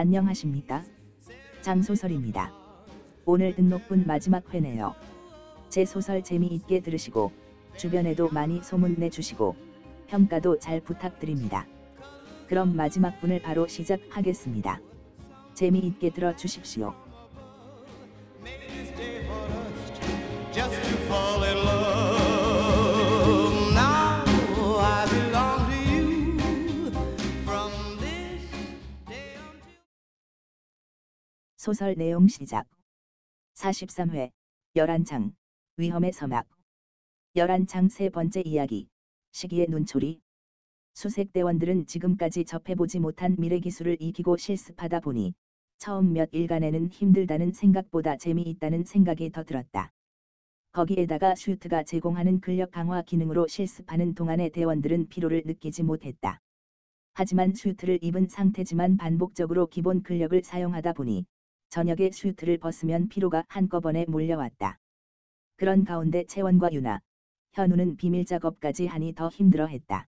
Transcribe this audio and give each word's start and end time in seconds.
안녕하십니까? 0.00 0.82
장소설입니다. 1.60 2.50
오늘 3.26 3.54
등록분 3.54 4.04
마지막 4.06 4.42
회네요. 4.54 4.94
제 5.68 5.84
소설 5.84 6.24
재미있게 6.24 6.80
들으시고 6.80 7.30
주변에도 7.76 8.30
많이 8.30 8.62
소문내 8.62 9.10
주시고 9.10 9.56
평가도 10.06 10.58
잘 10.58 10.80
부탁드립니다. 10.80 11.66
그럼 12.48 12.74
마지막 12.76 13.20
분을 13.20 13.42
바로 13.42 13.66
시작하겠습니다. 13.66 14.80
재미있게 15.52 16.14
들어 16.14 16.34
주십시오. 16.34 16.94
소설 31.60 31.94
내용 31.94 32.26
시작. 32.26 32.66
43회 33.56 34.30
11장 34.76 35.34
위험의 35.76 36.10
서막 36.10 36.48
11장 37.36 37.90
세 37.90 38.08
번째 38.08 38.40
이야기 38.46 38.88
시기의 39.32 39.66
눈초리 39.68 40.22
수색대원들은 40.94 41.84
지금까지 41.84 42.46
접해보지 42.46 43.00
못한 43.00 43.36
미래 43.38 43.60
기술을 43.60 43.98
익히고 44.00 44.38
실습하다 44.38 45.00
보니 45.00 45.34
처음 45.76 46.14
몇 46.14 46.30
일간에는 46.32 46.88
힘들다는 46.88 47.52
생각보다 47.52 48.16
재미있다는 48.16 48.84
생각이 48.84 49.30
더 49.30 49.44
들었다. 49.44 49.92
거기에다가 50.72 51.34
슈트가 51.34 51.82
제공하는 51.82 52.40
근력 52.40 52.70
강화 52.70 53.02
기능으로 53.02 53.48
실습하는 53.48 54.14
동안의 54.14 54.48
대원들은 54.52 55.10
피로를 55.10 55.42
느끼지 55.44 55.82
못했다. 55.82 56.40
하지만 57.12 57.52
슈트를 57.52 57.98
입은 58.00 58.28
상태지만 58.28 58.96
반복적으로 58.96 59.66
기본 59.66 60.02
근력을 60.02 60.42
사용하다 60.42 60.94
보니 60.94 61.26
저녁에 61.70 62.10
슈트를 62.10 62.58
벗으면 62.58 63.08
피로가 63.08 63.44
한꺼번에 63.46 64.04
몰려왔다. 64.08 64.80
그런 65.54 65.84
가운데 65.84 66.24
채원과 66.24 66.72
유나, 66.72 67.00
현우는 67.52 67.96
비밀 67.96 68.24
작업까지 68.24 68.88
하니 68.88 69.14
더 69.14 69.28
힘들어했다. 69.28 70.04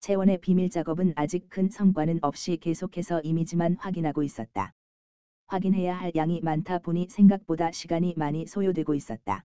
채원의 0.00 0.38
비밀 0.40 0.68
작업은 0.68 1.12
아직 1.14 1.48
큰 1.48 1.68
성과는 1.68 2.18
없이 2.22 2.56
계속해서 2.56 3.20
이미지만 3.20 3.76
확인하고 3.78 4.24
있었다. 4.24 4.72
확인해야 5.46 5.94
할 5.96 6.10
양이 6.16 6.40
많다 6.40 6.78
보니 6.78 7.06
생각보다 7.08 7.70
시간이 7.70 8.14
많이 8.16 8.46
소요되고 8.46 8.96
있었다. 8.96 9.44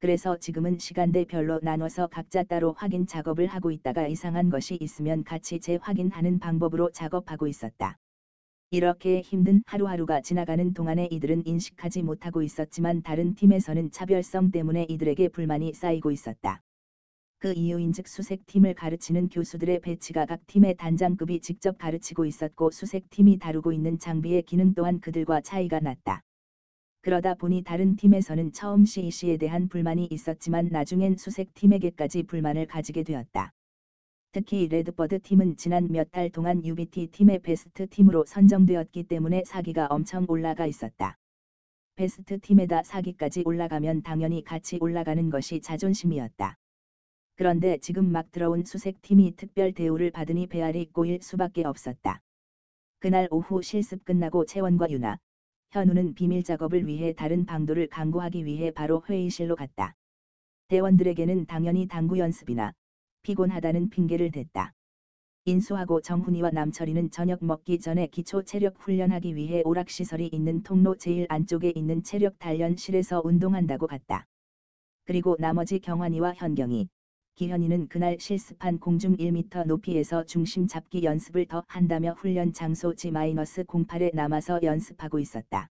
그래서 0.00 0.36
지금은 0.36 0.80
시간대별로 0.80 1.60
나눠서 1.62 2.08
각자 2.08 2.42
따로 2.42 2.72
확인 2.72 3.06
작업을 3.06 3.46
하고 3.46 3.70
있다가 3.70 4.08
이상한 4.08 4.50
것이 4.50 4.76
있으면 4.80 5.22
같이 5.22 5.60
재확인하는 5.60 6.40
방법으로 6.40 6.90
작업하고 6.90 7.46
있었다. 7.46 7.98
이렇게 8.72 9.20
힘든 9.20 9.62
하루하루가 9.64 10.20
지나가는 10.20 10.74
동안에 10.74 11.06
이들은 11.12 11.46
인식하지 11.46 12.02
못하고 12.02 12.42
있었지만 12.42 13.00
다른 13.02 13.36
팀에서는 13.36 13.92
차별성 13.92 14.50
때문에 14.50 14.86
이들에게 14.88 15.28
불만이 15.28 15.72
쌓이고 15.72 16.10
있었다. 16.10 16.60
그 17.38 17.52
이유인즉 17.52 18.08
수색팀을 18.08 18.74
가르치는 18.74 19.28
교수들의 19.28 19.78
배치가 19.82 20.26
각 20.26 20.44
팀의 20.48 20.74
단장급이 20.78 21.42
직접 21.42 21.78
가르치고 21.78 22.24
있었고 22.24 22.72
수색팀이 22.72 23.38
다루고 23.38 23.70
있는 23.70 24.00
장비의 24.00 24.42
기능 24.42 24.74
또한 24.74 24.98
그들과 24.98 25.42
차이가 25.42 25.78
났다. 25.78 26.22
그러다 27.02 27.34
보니 27.34 27.62
다른 27.62 27.94
팀에서는 27.94 28.50
처음 28.50 28.84
CEC에 28.84 29.36
대한 29.36 29.68
불만이 29.68 30.08
있었지만 30.10 30.70
나중엔 30.72 31.18
수색팀에게까지 31.18 32.24
불만을 32.24 32.66
가지게 32.66 33.04
되었다. 33.04 33.52
특히 34.36 34.68
레드버드 34.68 35.20
팀은 35.22 35.56
지난 35.56 35.88
몇 35.90 36.10
달 36.10 36.28
동안 36.28 36.62
UBT 36.62 37.06
팀의 37.06 37.38
베스트 37.38 37.88
팀으로 37.88 38.26
선정되었기 38.26 39.04
때문에 39.04 39.44
사기가 39.46 39.86
엄청 39.86 40.26
올라가 40.28 40.66
있었다. 40.66 41.16
베스트 41.94 42.38
팀에다 42.38 42.82
사기까지 42.82 43.44
올라가면 43.46 44.02
당연히 44.02 44.44
같이 44.44 44.76
올라가는 44.82 45.30
것이 45.30 45.62
자존심이었다. 45.62 46.54
그런데 47.36 47.78
지금 47.78 48.12
막 48.12 48.30
들어온 48.30 48.62
수색팀이 48.62 49.36
특별 49.36 49.72
대우를 49.72 50.10
받으니 50.10 50.46
배알이 50.48 50.90
꼬일 50.92 51.22
수밖에 51.22 51.64
없었다. 51.64 52.20
그날 52.98 53.28
오후 53.30 53.62
실습 53.62 54.04
끝나고 54.04 54.44
채원과 54.44 54.90
유나, 54.90 55.16
현우는 55.70 56.12
비밀 56.12 56.44
작업을 56.44 56.86
위해 56.86 57.14
다른 57.14 57.46
방도를 57.46 57.88
강구하기 57.88 58.44
위해 58.44 58.70
바로 58.70 59.02
회의실로 59.08 59.56
갔다. 59.56 59.94
대원들에게는 60.68 61.46
당연히 61.46 61.86
당구 61.86 62.18
연습이나 62.18 62.74
피곤하다는 63.26 63.90
핑계를 63.90 64.30
댔다. 64.30 64.72
인수하고 65.46 66.00
정훈이와 66.00 66.50
남철이는 66.50 67.10
저녁 67.10 67.44
먹기 67.44 67.80
전에 67.80 68.06
기초 68.06 68.44
체력 68.44 68.76
훈련하기 68.78 69.34
위해 69.34 69.62
오락시설이 69.64 70.28
있는 70.28 70.62
통로 70.62 70.94
제일 70.94 71.26
안쪽에 71.28 71.72
있는 71.74 72.04
체력 72.04 72.38
단련실에서 72.38 73.22
운동한다고 73.24 73.88
갔다. 73.88 74.26
그리고 75.06 75.34
나머지 75.40 75.80
경환이와 75.80 76.34
현경이, 76.34 76.88
기현이는 77.34 77.88
그날 77.88 78.16
실습한 78.20 78.78
공중 78.78 79.16
1m 79.16 79.66
높이에서 79.66 80.22
중심 80.22 80.68
잡기 80.68 81.02
연습을 81.02 81.46
더 81.46 81.64
한다며 81.66 82.12
훈련 82.12 82.52
장소 82.52 82.94
G-08에 82.94 84.14
남아서 84.14 84.60
연습하고 84.62 85.18
있었다. 85.18 85.66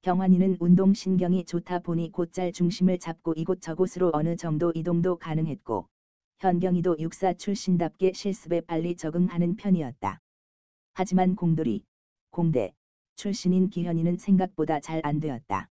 경환이는 0.00 0.56
운동 0.60 0.94
신경이 0.94 1.44
좋다 1.44 1.80
보니 1.80 2.10
곧잘 2.10 2.52
중심을 2.52 2.98
잡고 2.98 3.34
이곳저곳으로 3.36 4.12
어느 4.14 4.34
정도 4.36 4.72
이동도 4.74 5.18
가능했고, 5.18 5.86
현경이도 6.40 6.96
육사 7.00 7.34
출신답게 7.34 8.12
실습에 8.14 8.62
빨리 8.62 8.96
적응하는 8.96 9.56
편이었다. 9.56 10.20
하지만 10.94 11.34
공돌이, 11.36 11.84
공대, 12.30 12.72
출신인 13.16 13.68
기현이는 13.68 14.16
생각보다 14.16 14.80
잘 14.80 15.02
안 15.04 15.20
되었다. 15.20 15.68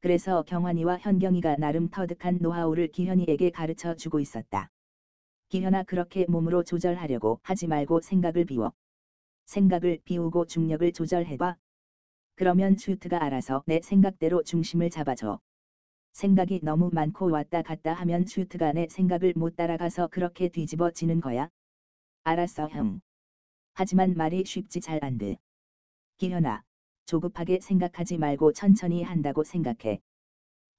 그래서 0.00 0.42
경환이와 0.42 0.98
현경이가 0.98 1.56
나름 1.58 1.88
터득한 1.88 2.38
노하우를 2.40 2.88
기현이에게 2.88 3.50
가르쳐 3.50 3.94
주고 3.94 4.18
있었다. 4.18 4.68
기현아 5.50 5.84
그렇게 5.84 6.24
몸으로 6.28 6.64
조절하려고 6.64 7.38
하지 7.44 7.68
말고 7.68 8.00
생각을 8.00 8.44
비워. 8.46 8.72
생각을 9.46 9.98
비우고 10.04 10.46
중력을 10.46 10.90
조절해봐. 10.90 11.56
그러면 12.34 12.76
슈트가 12.76 13.22
알아서 13.22 13.62
내 13.66 13.78
생각대로 13.80 14.42
중심을 14.42 14.90
잡아줘. 14.90 15.38
생각이 16.14 16.60
너무 16.62 16.90
많고 16.92 17.30
왔다 17.30 17.62
갔다 17.62 17.92
하면 17.94 18.24
슈트가 18.24 18.72
내 18.72 18.86
생각을 18.88 19.32
못 19.36 19.56
따라가서 19.56 20.08
그렇게 20.08 20.48
뒤집어지는 20.48 21.20
거야. 21.20 21.48
알았어 22.24 22.68
형. 22.68 23.00
하지만 23.74 24.14
말이 24.16 24.44
쉽지 24.46 24.80
잘 24.80 25.00
안 25.04 25.18
돼. 25.18 25.36
기현아, 26.18 26.62
조급하게 27.06 27.60
생각하지 27.60 28.18
말고 28.18 28.52
천천히 28.52 29.02
한다고 29.02 29.44
생각해. 29.44 30.00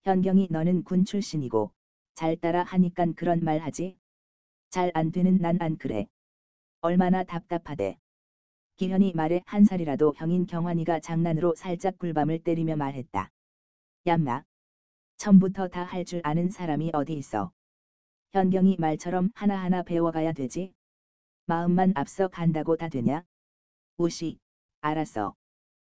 현경이 0.05 0.47
너는 0.51 0.83
군 0.83 1.05
출신이고 1.05 1.71
잘 2.15 2.37
따라 2.37 2.63
하니깐 2.63 3.13
그런 3.15 3.43
말 3.43 3.59
하지? 3.59 3.97
잘 4.71 4.91
안 4.93 5.11
되는 5.11 5.37
난 5.39 5.57
안 5.61 5.77
그래. 5.77 6.07
얼마나 6.81 7.23
답답하대. 7.23 7.97
기현이 8.77 9.13
말에 9.15 9.41
한 9.45 9.65
살이라도 9.65 10.13
형인 10.15 10.45
경환이가 10.47 11.01
장난으로 11.01 11.55
살짝 11.55 11.97
굴밤을 11.97 12.39
때리며 12.39 12.77
말했다. 12.77 13.29
얌마. 14.07 14.43
처음부터 15.17 15.67
다 15.67 15.83
할 15.85 16.03
줄 16.05 16.21
아는 16.23 16.49
사람이 16.49 16.91
어디 16.93 17.13
있어. 17.13 17.51
현경이 18.33 18.75
말처럼 18.79 19.29
하나하나 19.33 19.81
배워가야 19.81 20.33
되지. 20.33 20.73
마음만 21.45 21.93
앞서 21.95 22.27
간다고 22.27 22.75
다 22.75 22.89
되냐? 22.89 23.23
우시, 23.97 24.37
알았어. 24.81 25.33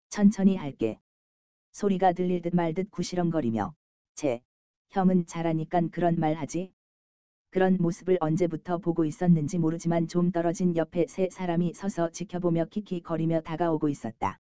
천천히 0.10 0.56
할게. 0.56 1.00
소리가 1.74 2.14
들릴 2.14 2.42
듯 2.42 2.54
말 2.54 2.74
듯 2.74 2.90
구시렁거리며, 2.92 3.74
제, 4.16 4.42
형은 4.90 5.26
잘하니깐 5.26 5.90
그런 5.90 6.16
말 6.16 6.36
하지? 6.36 6.72
그런 7.50 7.78
모습을 7.80 8.18
언제부터 8.20 8.78
보고 8.78 9.06
있었는지 9.06 9.58
모르지만 9.58 10.08
좀 10.08 10.32
떨어진 10.32 10.76
옆에 10.76 11.06
세 11.08 11.30
사람이 11.32 11.74
서서 11.74 12.10
지켜보며 12.10 12.66
킥킥거리며 12.66 13.42
다가오고 13.42 13.90
있었다. 13.90 14.38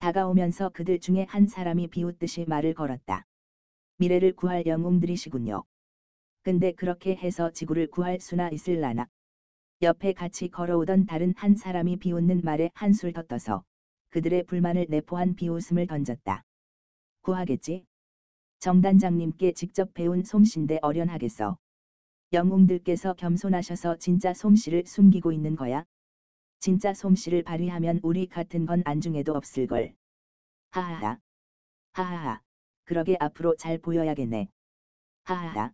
다가오면서 0.00 0.70
그들 0.70 0.98
중에 0.98 1.24
한 1.28 1.46
사람이 1.46 1.88
비웃듯이 1.88 2.44
말을 2.46 2.74
걸었다. 2.74 3.24
미래를 3.98 4.32
구할 4.32 4.66
영웅들이시군요. 4.66 5.62
근데 6.42 6.72
그렇게 6.72 7.14
해서 7.14 7.50
지구를 7.50 7.86
구할 7.86 8.18
수나 8.20 8.48
있을라나? 8.50 9.06
옆에 9.82 10.12
같이 10.12 10.48
걸어오던 10.48 11.06
다른 11.06 11.32
한 11.36 11.54
사람이 11.54 11.96
비웃는 11.96 12.40
말에 12.42 12.70
한술 12.74 13.12
더 13.12 13.22
떠서 13.22 13.62
그들의 14.10 14.44
불만을 14.44 14.86
내포한 14.88 15.34
비웃음을 15.36 15.86
던졌다. 15.86 16.42
구하겠지? 17.22 17.84
정단장님께 18.58 19.52
직접 19.52 19.94
배운 19.94 20.22
솜씨인데 20.22 20.78
어련하겠어. 20.82 21.56
영웅들께서 22.32 23.14
겸손하셔서 23.14 23.96
진짜 23.96 24.32
솜씨를 24.34 24.84
숨기고 24.86 25.32
있는 25.32 25.54
거야? 25.54 25.84
진짜 26.60 26.94
솜씨를 26.94 27.42
발휘하면 27.42 28.00
우리 28.02 28.26
같은 28.26 28.66
건 28.66 28.82
안중에도 28.84 29.32
없을걸. 29.32 29.94
하하하. 30.70 31.18
하하하. 31.92 32.40
그러게 32.84 33.16
앞으로 33.20 33.54
잘 33.56 33.78
보여야겠네. 33.78 34.48
하하하. 35.24 35.72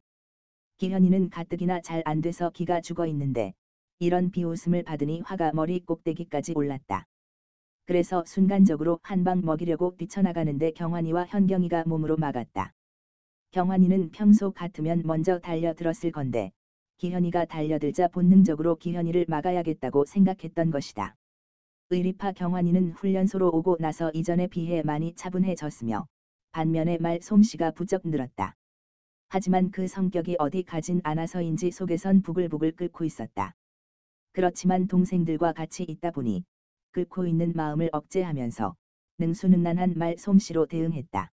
기현이는 0.78 1.30
가뜩이나 1.30 1.80
잘 1.80 2.02
안 2.06 2.20
돼서 2.20 2.50
기가 2.50 2.80
죽어 2.80 3.06
있는데 3.06 3.52
이런 3.98 4.30
비웃음을 4.30 4.82
받으니 4.84 5.20
화가 5.20 5.52
머리 5.52 5.80
꼭대기까지 5.80 6.54
올랐다. 6.56 7.04
그래서 7.86 8.24
순간적으로 8.26 8.98
한 9.02 9.24
방 9.24 9.42
먹이려고 9.44 9.94
뛰쳐나가는데 9.96 10.70
경환이와 10.72 11.26
현경이가 11.26 11.84
몸으로 11.86 12.16
막았다. 12.16 12.72
경환이는 13.50 14.10
평소 14.12 14.52
같으면 14.52 15.02
먼저 15.04 15.38
달려들었을 15.38 16.12
건데 16.12 16.52
기현이가 16.98 17.46
달려들자 17.46 18.08
본능적으로 18.08 18.76
기현이를 18.76 19.26
막아야겠다고 19.28 20.04
생각했던 20.06 20.70
것이다. 20.70 21.16
의리파 21.90 22.32
경환이는 22.32 22.92
훈련소로 22.92 23.48
오고 23.48 23.78
나서 23.80 24.10
이전에 24.14 24.46
비해 24.46 24.82
많이 24.82 25.12
차분해졌으며 25.14 26.06
반면에 26.52 26.99
말 26.99 27.23
솜씨가 27.23 27.70
부쩍 27.70 28.02
늘었다. 28.05 28.56
하지만 29.29 29.70
그 29.70 29.87
성격이 29.87 30.37
어디 30.38 30.64
가진 30.64 31.00
않아서인지 31.05 31.70
속에선 31.70 32.23
부글부글 32.23 32.73
끓고 32.73 33.05
있었다. 33.05 33.55
그렇지만 34.32 34.88
동생들과 34.88 35.52
같이 35.52 35.85
있다 35.85 36.11
보니 36.11 36.44
끓고 36.91 37.26
있는 37.26 37.52
마음을 37.55 37.88
억제하면서 37.93 38.75
능수능란한 39.19 39.94
말 39.97 40.19
솜씨로 40.19 40.67
대응했다. 40.67 41.31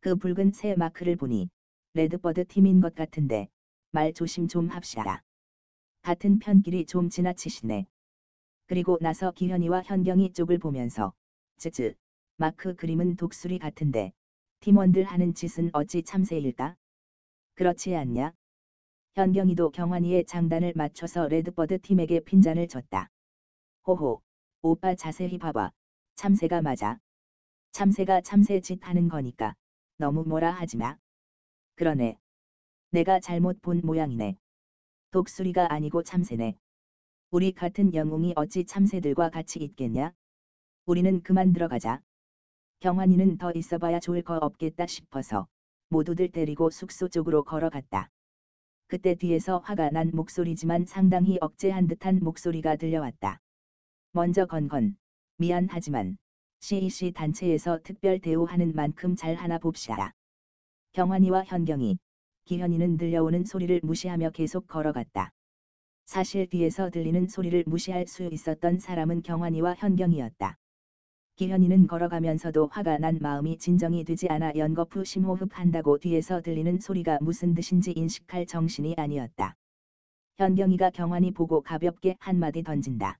그 0.00 0.16
붉은 0.16 0.50
새 0.52 0.74
마크를 0.74 1.14
보니 1.14 1.48
레드버드 1.94 2.46
팀인 2.46 2.80
것 2.80 2.96
같은데 2.96 3.48
말 3.92 4.12
조심 4.12 4.48
좀 4.48 4.68
합시다. 4.68 5.22
같은 6.02 6.40
편끼리 6.40 6.86
좀 6.86 7.10
지나치시네. 7.10 7.86
그리고 8.66 8.98
나서 9.00 9.30
기현이와 9.30 9.82
현경이 9.82 10.32
쪽을 10.32 10.58
보면서 10.58 11.12
쯔쯔 11.58 11.94
마크 12.38 12.74
그림은 12.74 13.14
독수리 13.14 13.60
같은데 13.60 14.12
팀원들 14.62 15.02
하는 15.02 15.34
짓은 15.34 15.70
어찌 15.72 16.04
참새일까? 16.04 16.76
그렇지 17.56 17.96
않냐? 17.96 18.32
현경이도 19.16 19.70
경환이의 19.70 20.24
장단을 20.24 20.74
맞춰서 20.76 21.26
레드버드 21.26 21.80
팀에게 21.80 22.20
핀잔을 22.20 22.68
줬다. 22.68 23.10
호호, 23.88 24.22
오빠 24.62 24.94
자세히 24.94 25.36
봐봐. 25.38 25.72
참새가 26.14 26.62
맞아. 26.62 27.00
참새가 27.72 28.20
참새 28.20 28.60
짓 28.60 28.86
하는 28.86 29.08
거니까 29.08 29.56
너무 29.98 30.22
뭐라 30.22 30.52
하지 30.52 30.76
마. 30.76 30.96
그러네. 31.74 32.16
내가 32.92 33.18
잘못 33.18 33.60
본 33.62 33.80
모양이네. 33.82 34.36
독수리가 35.10 35.72
아니고 35.72 36.04
참새네. 36.04 36.54
우리 37.32 37.50
같은 37.50 37.94
영웅이 37.94 38.34
어찌 38.36 38.64
참새들과 38.64 39.30
같이 39.30 39.58
있겠냐? 39.58 40.12
우리는 40.86 41.20
그만 41.24 41.52
들어가자. 41.52 42.00
경환이는 42.82 43.38
더 43.38 43.52
있어봐야 43.52 44.00
좋을 44.00 44.22
거 44.22 44.38
없겠다 44.38 44.86
싶어서 44.86 45.46
모두들 45.88 46.32
데리고 46.32 46.68
숙소 46.68 47.06
쪽으로 47.08 47.44
걸어갔다. 47.44 48.10
그때 48.88 49.14
뒤에서 49.14 49.58
화가 49.58 49.90
난 49.90 50.10
목소리지만 50.12 50.84
상당히 50.86 51.38
억제한 51.40 51.86
듯한 51.86 52.18
목소리가 52.18 52.74
들려왔다. 52.74 53.38
먼저 54.10 54.46
건건, 54.46 54.96
미안하지만 55.36 56.18
CEC 56.58 57.12
단체에서 57.12 57.78
특별 57.84 58.18
대우하는 58.18 58.72
만큼 58.74 59.14
잘 59.14 59.36
하나 59.36 59.58
봅시다. 59.58 60.12
경환이와 60.90 61.44
현경이, 61.44 62.00
기현이는 62.46 62.96
들려오는 62.96 63.44
소리를 63.44 63.78
무시하며 63.84 64.30
계속 64.30 64.66
걸어갔다. 64.66 65.30
사실 66.06 66.48
뒤에서 66.48 66.90
들리는 66.90 67.28
소리를 67.28 67.62
무시할 67.64 68.08
수 68.08 68.28
있었던 68.32 68.80
사람은 68.80 69.22
경환이와 69.22 69.76
현경이었다. 69.76 70.58
기현이는 71.36 71.86
걸어가면서도 71.86 72.68
화가 72.68 72.98
난 72.98 73.18
마음이 73.20 73.56
진정이 73.56 74.04
되지 74.04 74.28
않아 74.28 74.52
연거푸 74.54 75.04
심호흡한다고 75.04 75.96
뒤에서 75.96 76.42
들리는 76.42 76.78
소리가 76.78 77.18
무슨 77.22 77.54
뜻인지 77.54 77.92
인식할 77.92 78.44
정신이 78.44 78.94
아니었다. 78.98 79.54
현경이가 80.36 80.90
경환이 80.90 81.30
보고 81.30 81.62
가볍게 81.62 82.16
한마디 82.18 82.62
던진다. 82.62 83.18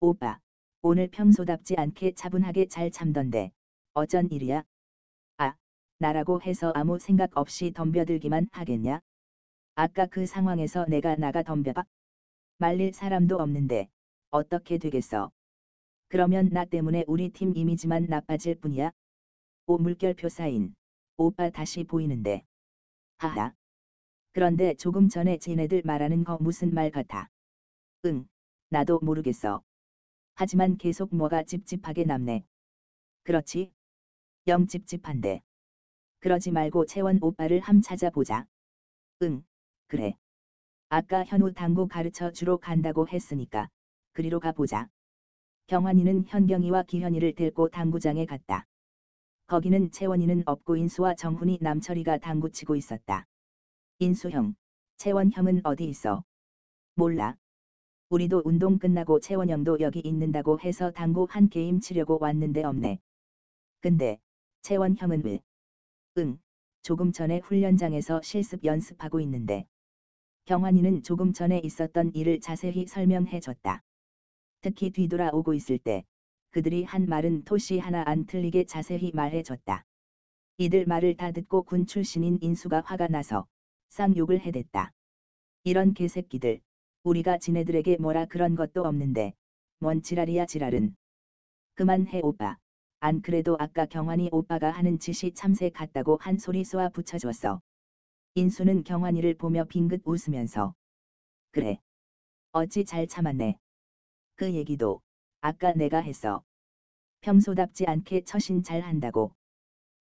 오빠, 0.00 0.38
오늘 0.82 1.08
평소답지 1.08 1.74
않게 1.76 2.12
차분하게 2.12 2.66
잘 2.66 2.92
참던데, 2.92 3.50
어쩐 3.94 4.28
일이야? 4.30 4.62
아, 5.38 5.54
나라고 5.98 6.40
해서 6.42 6.70
아무 6.76 7.00
생각 7.00 7.36
없이 7.36 7.72
덤벼들기만 7.72 8.46
하겠냐? 8.52 9.00
아까 9.74 10.06
그 10.06 10.26
상황에서 10.26 10.84
내가 10.86 11.16
나가 11.16 11.42
덤벼봐? 11.42 11.82
말릴 12.58 12.92
사람도 12.92 13.36
없는데, 13.36 13.88
어떻게 14.30 14.78
되겠어? 14.78 15.32
그러면 16.12 16.50
나 16.52 16.66
때문에 16.66 17.04
우리 17.06 17.30
팀 17.30 17.56
이미지만 17.56 18.04
나빠질 18.04 18.56
뿐이야? 18.56 18.90
오 19.64 19.78
물결표 19.78 20.28
사인. 20.28 20.74
오빠 21.16 21.48
다시 21.48 21.84
보이는데. 21.84 22.42
하하. 23.16 23.54
그런데 24.32 24.74
조금 24.74 25.08
전에 25.08 25.38
쟤네들 25.38 25.80
말하는 25.86 26.22
거 26.22 26.36
무슨 26.38 26.74
말 26.74 26.90
같아? 26.90 27.30
응, 28.04 28.28
나도 28.68 28.98
모르겠어. 29.00 29.62
하지만 30.34 30.76
계속 30.76 31.14
뭐가 31.16 31.44
찝찝하게 31.44 32.04
남네. 32.04 32.44
그렇지? 33.22 33.72
영 34.48 34.66
찝찝한데. 34.66 35.40
그러지 36.20 36.50
말고 36.50 36.84
채원 36.84 37.20
오빠를 37.22 37.60
함 37.60 37.80
찾아보자. 37.80 38.46
응, 39.22 39.42
그래. 39.86 40.14
아까 40.90 41.24
현우 41.24 41.54
당구 41.54 41.88
가르쳐 41.88 42.30
주러 42.30 42.58
간다고 42.58 43.08
했으니까 43.08 43.70
그리로 44.12 44.40
가보자. 44.40 44.90
경환이는 45.66 46.24
현경이와 46.26 46.82
기현이를 46.82 47.34
데리고 47.34 47.68
당구장에 47.68 48.26
갔다. 48.26 48.66
거기는 49.46 49.90
채원이는 49.90 50.42
없고 50.46 50.76
인수와 50.76 51.14
정훈이 51.14 51.58
남철이가 51.60 52.18
당구 52.18 52.50
치고 52.50 52.76
있었다. 52.76 53.26
인수 53.98 54.30
형, 54.30 54.54
채원 54.96 55.30
형은 55.30 55.60
어디 55.64 55.84
있어? 55.84 56.24
몰라. 56.94 57.36
우리도 58.08 58.42
운동 58.44 58.78
끝나고 58.78 59.20
채원 59.20 59.48
형도 59.48 59.80
여기 59.80 60.00
있는다고 60.00 60.60
해서 60.60 60.90
당구 60.90 61.26
한 61.30 61.48
게임 61.48 61.80
치려고 61.80 62.18
왔는데 62.20 62.64
없네. 62.64 62.98
근데 63.80 64.18
채원 64.60 64.96
형은 64.96 65.24
왜? 65.24 65.40
응, 66.18 66.38
조금 66.82 67.12
전에 67.12 67.38
훈련장에서 67.38 68.20
실습 68.22 68.64
연습하고 68.64 69.20
있는데. 69.20 69.66
경환이는 70.44 71.02
조금 71.02 71.32
전에 71.32 71.60
있었던 71.64 72.12
일을 72.14 72.40
자세히 72.40 72.86
설명해 72.86 73.40
줬다. 73.40 73.82
특히 74.62 74.90
뒤돌아오고 74.90 75.54
있을 75.54 75.78
때 75.78 76.04
그들이 76.50 76.84
한 76.84 77.06
말은 77.06 77.44
토시 77.44 77.78
하나 77.78 78.04
안 78.06 78.24
틀리게 78.26 78.64
자세히 78.64 79.10
말해줬다. 79.12 79.84
이들 80.58 80.86
말을 80.86 81.16
다 81.16 81.32
듣고 81.32 81.62
군 81.64 81.86
출신인 81.86 82.38
인수가 82.40 82.82
화가 82.84 83.08
나서 83.08 83.46
쌍욕을 83.90 84.40
해댔다. 84.40 84.92
이런 85.64 85.94
개새끼들, 85.94 86.60
우리가 87.02 87.38
지네들에게 87.38 87.96
뭐라 87.96 88.26
그런 88.26 88.54
것도 88.54 88.82
없는데, 88.82 89.34
뭔 89.80 90.02
지랄이야 90.02 90.46
지랄은. 90.46 90.94
그만해 91.74 92.20
오빠. 92.22 92.56
안 93.00 93.20
그래도 93.20 93.56
아까 93.58 93.86
경환이 93.86 94.28
오빠가 94.30 94.70
하는 94.70 94.98
짓이 94.98 95.32
참새 95.32 95.70
같다고 95.70 96.18
한 96.20 96.38
소리 96.38 96.62
쏘아 96.62 96.88
붙여줬어. 96.90 97.60
인수는 98.34 98.84
경환이를 98.84 99.34
보며 99.34 99.64
빙긋 99.64 100.02
웃으면서. 100.04 100.74
그래. 101.50 101.78
어찌 102.52 102.84
잘 102.84 103.06
참았네. 103.06 103.56
그 104.36 104.52
얘기도 104.54 105.00
아까 105.40 105.72
내가 105.72 106.00
했어. 106.00 106.42
평소답지 107.20 107.86
않게 107.86 108.22
처신 108.24 108.62
잘 108.62 108.82
한다고. 108.82 109.34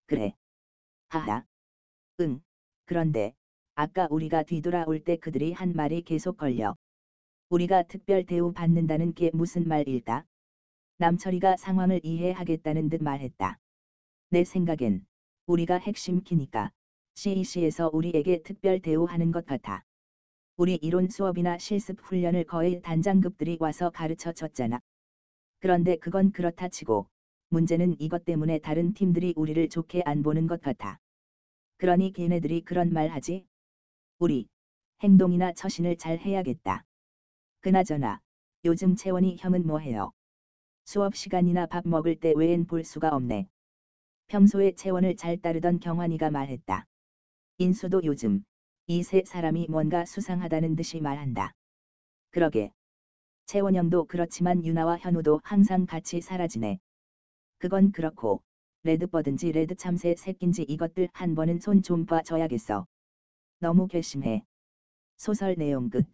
그래. 0.07 0.33
하하. 1.09 1.45
응. 2.21 2.41
그런데 2.85 3.33
아까 3.75 4.07
우리가 4.09 4.43
뒤돌아올 4.43 4.99
때 4.99 5.17
그들이 5.17 5.53
한 5.53 5.73
말이 5.73 6.01
계속 6.01 6.37
걸려. 6.37 6.75
우리가 7.49 7.83
특별 7.83 8.25
대우 8.25 8.53
받는다는 8.53 9.13
게 9.13 9.31
무슨 9.33 9.67
말일까? 9.67 10.25
남철이가 10.97 11.57
상황을 11.57 12.01
이해하겠다는 12.03 12.89
듯 12.89 13.03
말했다. 13.03 13.57
내 14.29 14.43
생각엔 14.43 15.05
우리가 15.47 15.77
핵심 15.77 16.21
키니까 16.21 16.71
CEC에서 17.15 17.89
우리에게 17.93 18.39
특별 18.43 18.79
대우하는 18.79 19.31
것 19.31 19.45
같아. 19.45 19.83
우리 20.59 20.79
이론 20.81 21.07
수업이나 21.07 21.59
실습 21.59 21.99
훈련을 22.01 22.45
거의 22.45 22.81
단장급들이 22.81 23.57
와서 23.59 23.91
가르쳐 23.91 24.31
줬잖아. 24.31 24.79
그런데 25.59 25.97
그건 25.97 26.31
그렇다 26.31 26.67
치고 26.67 27.07
문제는 27.49 27.95
이것 27.99 28.25
때문에 28.25 28.57
다른 28.57 28.91
팀들이 28.95 29.35
우리를 29.35 29.69
좋게 29.69 30.01
안 30.03 30.23
보는 30.23 30.47
것 30.47 30.59
같아. 30.59 30.97
그러니 31.77 32.11
걔네들이 32.11 32.61
그런 32.61 32.91
말 32.91 33.09
하지? 33.09 33.45
우리 34.17 34.47
행동이나 35.03 35.51
처신을 35.51 35.95
잘 35.95 36.17
해야겠다. 36.17 36.83
그나저나 37.61 38.19
요즘 38.65 38.95
채원이 38.95 39.35
형은 39.37 39.67
뭐 39.67 39.77
해요? 39.77 40.11
수업 40.85 41.15
시간이나 41.15 41.67
밥 41.67 41.87
먹을 41.87 42.15
때 42.15 42.33
외엔 42.35 42.65
볼 42.65 42.83
수가 42.83 43.09
없네. 43.09 43.47
평소에 44.25 44.71
채원을 44.71 45.17
잘 45.17 45.37
따르던 45.37 45.81
경환이가 45.81 46.31
말했다. 46.31 46.87
인수도 47.59 48.01
요즘 48.05 48.43
이 48.89 49.01
세 49.03 49.23
사람이 49.25 49.67
뭔가 49.69 50.05
수상하다는 50.05 50.75
듯이 50.75 50.99
말한다. 51.01 51.51
그러게. 52.31 52.71
채원이 53.47 53.76
형도 53.76 54.05
그렇지만 54.05 54.65
유나와 54.65 54.97
현우도 54.97 55.41
항상 55.43 55.85
같이 55.85 56.21
사라지네. 56.21 56.79
그건 57.59 57.91
그렇고 57.91 58.43
레드버든지 58.83 59.51
레드 59.53 59.75
참새 59.75 60.15
새낀지 60.17 60.63
이것들 60.63 61.09
한 61.13 61.35
번은 61.35 61.59
손 61.59 61.81
좀 61.83 62.05
봐줘야겠어. 62.05 62.87
너무 63.59 63.87
괘씸해. 63.87 64.43
소설 65.17 65.55
내용 65.55 65.89
끝. 65.89 66.05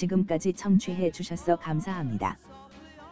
지금까지 0.00 0.54
청취해 0.54 1.10
주셔서 1.12 1.56
감사합니다. 1.56 2.38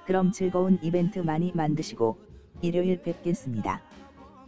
그럼 0.07 0.33
즐거운 0.33 0.78
이벤트 0.80 1.18
많이 1.18 1.52
만드시고 1.54 2.18
일요일 2.62 3.02
뵙겠습니다. 3.02 3.83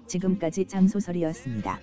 지금까지 0.07 0.65
장소설이었습니다. 0.65 1.79